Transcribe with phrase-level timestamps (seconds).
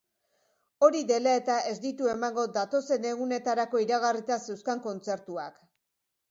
[0.85, 5.63] Hori dela eta, ez ditu emango datozen egunetarako iragarrita zeuzkan kontzertuak.